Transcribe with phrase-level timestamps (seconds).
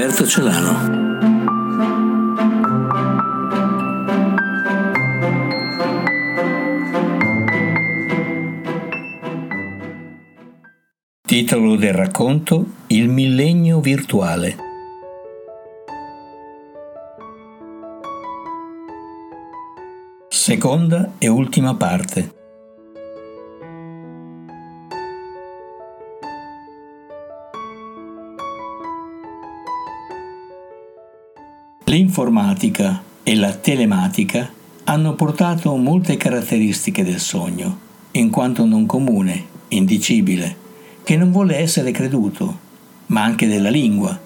[0.00, 0.98] Roberto Celano.
[11.20, 14.56] Titolo del racconto Il millennio virtuale.
[20.30, 22.39] Seconda e ultima parte.
[31.90, 34.48] L'informatica e la telematica
[34.84, 37.78] hanno portato molte caratteristiche del sogno,
[38.12, 40.56] in quanto non comune, indicibile,
[41.02, 42.56] che non vuole essere creduto,
[43.06, 44.16] ma anche della lingua,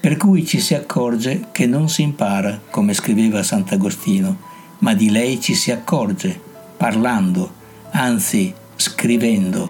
[0.00, 4.36] per cui ci si accorge che non si impara, come scriveva Sant'Agostino,
[4.78, 6.40] ma di lei ci si accorge,
[6.76, 7.52] parlando,
[7.90, 9.67] anzi scrivendo.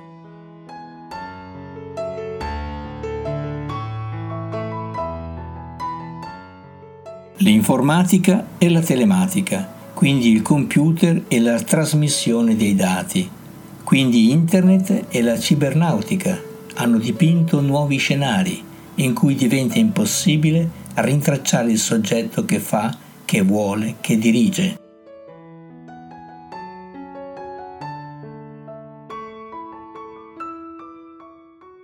[7.38, 13.28] L'informatica e la telematica, quindi il computer e la trasmissione dei dati,
[13.84, 16.40] quindi internet e la cibernautica
[16.74, 18.62] hanno dipinto nuovi scenari
[18.96, 24.76] in cui diventa impossibile rintracciare il soggetto che fa, che vuole, che dirige.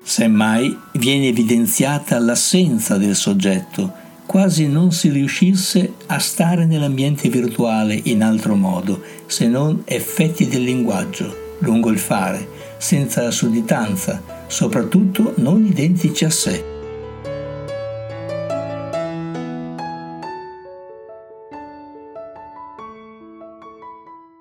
[0.02, 4.02] Semmai viene evidenziata l'assenza del soggetto,
[4.34, 10.64] quasi non si riuscisse a stare nell'ambiente virtuale in altro modo, se non effetti del
[10.64, 16.64] linguaggio, lungo il fare, senza sudditanza, soprattutto non identici a sé.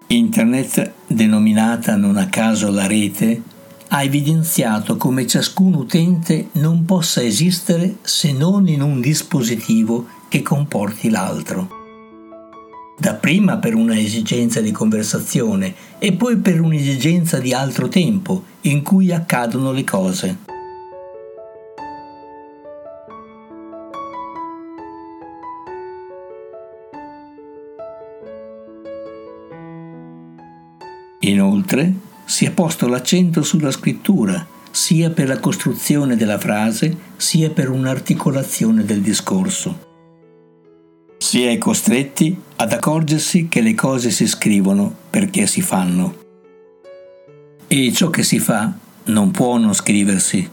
[0.07, 3.43] Internet, denominata non a caso la rete,
[3.95, 11.11] ha evidenziato come ciascun utente non possa esistere se non in un dispositivo che comporti
[11.11, 11.81] l'altro.
[12.97, 19.11] Dapprima per una esigenza di conversazione e poi per un'esigenza di altro tempo in cui
[19.11, 20.37] accadono le cose.
[31.19, 31.93] Inoltre,
[32.33, 38.83] si è posto l'accento sulla scrittura, sia per la costruzione della frase, sia per un'articolazione
[38.83, 39.91] del discorso.
[41.19, 46.21] Si è costretti ad accorgersi che le cose si scrivono perché si fanno.
[47.67, 48.73] E ciò che si fa
[49.03, 50.49] non può non scriversi.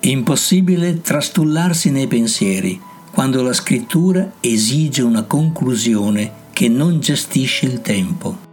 [0.00, 2.80] Impossibile trastullarsi nei pensieri
[3.12, 8.46] quando la scrittura esige una conclusione che non gestisce il tempo.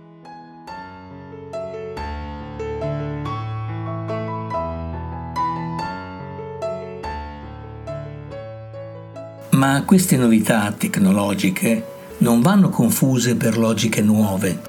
[9.55, 14.59] Ma queste novità tecnologiche non vanno confuse per logiche nuove.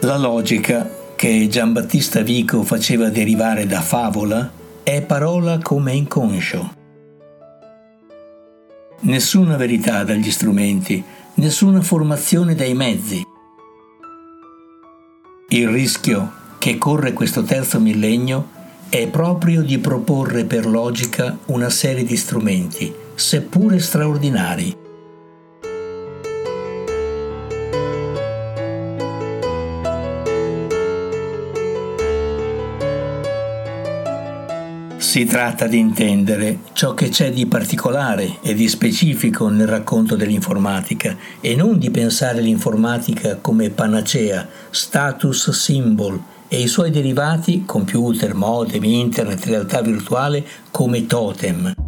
[0.00, 4.50] La logica che Giambattista Vico faceva derivare da favola
[4.82, 6.74] è parola come inconscio.
[9.02, 11.02] Nessuna verità dagli strumenti,
[11.34, 13.22] nessuna formazione dai mezzi.
[15.50, 18.48] Il rischio che corre questo terzo millennio
[18.88, 24.80] è proprio di proporre per logica una serie di strumenti seppure straordinari.
[35.12, 41.14] Si tratta di intendere ciò che c'è di particolare e di specifico nel racconto dell'informatica
[41.38, 46.18] e non di pensare l'informatica come panacea, status symbol
[46.48, 51.81] e i suoi derivati, computer, modem, internet, realtà virtuale, come totem.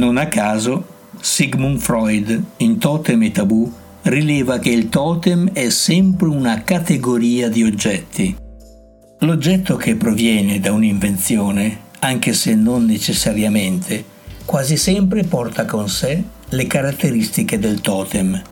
[0.00, 0.86] Non a caso,
[1.20, 3.70] Sigmund Freud, in Totem e Tabù,
[4.04, 8.34] rileva che il totem è sempre una categoria di oggetti.
[9.18, 14.02] L'oggetto che proviene da un'invenzione, anche se non necessariamente,
[14.46, 18.42] quasi sempre porta con sé le caratteristiche del totem.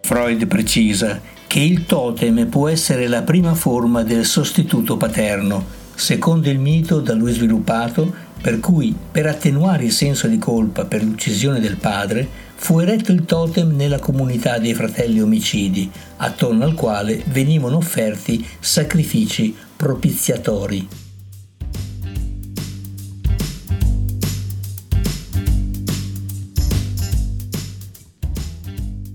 [0.00, 5.62] Freud precisa che il totem può essere la prima forma del sostituto paterno,
[5.94, 11.02] secondo il mito da lui sviluppato per cui per attenuare il senso di colpa per
[11.02, 17.22] l'uccisione del padre fu eretto il totem nella comunità dei fratelli omicidi, attorno al quale
[17.28, 20.88] venivano offerti sacrifici propiziatori.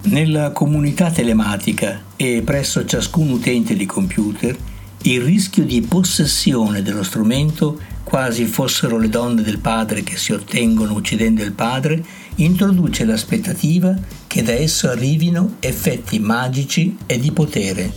[0.05, 4.55] Nella comunità telematica e presso ciascun utente di computer,
[5.03, 7.79] il rischio di possessione dello strumento
[8.15, 12.01] quasi fossero le donne del padre che si ottengono uccidendo il padre,
[12.35, 13.93] introduce l'aspettativa
[14.25, 17.91] che da esso arrivino effetti magici e di potere.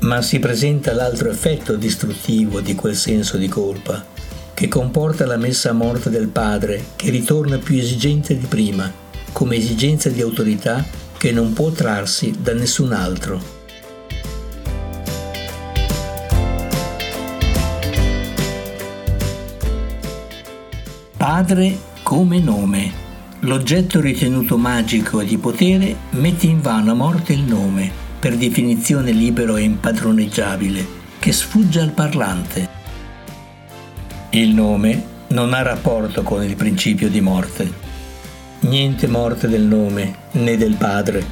[0.00, 4.04] Ma si presenta l'altro effetto distruttivo di quel senso di colpa,
[4.52, 8.92] che comporta la messa a morte del padre che ritorna più esigente di prima
[9.30, 10.84] come esigenza di autorità
[11.16, 13.61] che non può trarsi da nessun altro.
[21.22, 22.90] Padre come nome.
[23.42, 27.88] L'oggetto ritenuto magico e di potere mette in vano a morte il nome,
[28.18, 30.84] per definizione libero e impadroneggiabile,
[31.20, 32.68] che sfugge al parlante.
[34.30, 37.72] Il nome non ha rapporto con il principio di morte
[38.62, 41.24] niente morte del nome né del Padre.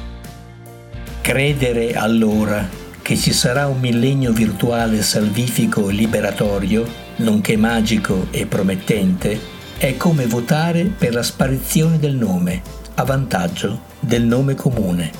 [1.19, 2.65] Credere allora
[3.01, 10.27] che ci sarà un millennio virtuale salvifico e liberatorio, nonché magico e promettente, è come
[10.27, 12.61] votare per la sparizione del nome,
[12.93, 15.11] a vantaggio del nome comune.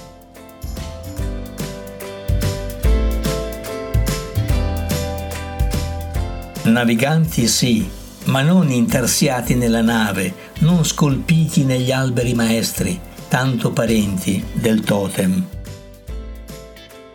[6.65, 7.89] Naviganti sì,
[8.25, 12.99] ma non intarsiati nella nave, non scolpiti negli alberi maestri,
[13.29, 15.43] tanto parenti del totem.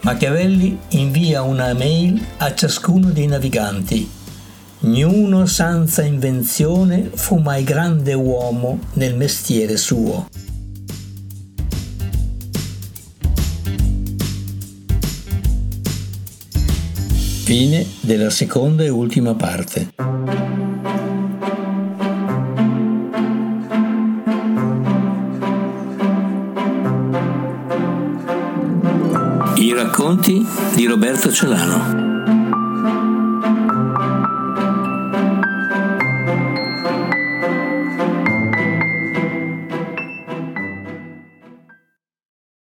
[0.01, 4.26] Machiavelli invia una mail a ciascuno dei naviganti.
[4.87, 10.29] Niuno senza invenzione fu mai grande uomo nel mestiere suo.
[17.43, 19.93] Fine della seconda e ultima parte.
[29.57, 30.47] I racconti
[30.77, 32.07] di Roberto Celano.